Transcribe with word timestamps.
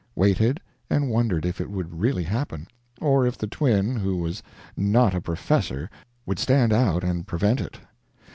Waited, 0.15 0.59
and 0.89 1.11
wondered 1.11 1.45
if 1.45 1.61
it 1.61 1.69
would 1.69 1.99
really 2.01 2.23
happen, 2.23 2.67
or 2.99 3.27
if 3.27 3.37
the 3.37 3.45
twin 3.45 3.97
who 3.97 4.17
was 4.17 4.41
not 4.75 5.13
a 5.13 5.21
"professor" 5.21 5.91
would 6.25 6.39
stand 6.39 6.73
out 6.73 7.03
and 7.03 7.27
prevent 7.27 7.61
it. 7.61 7.79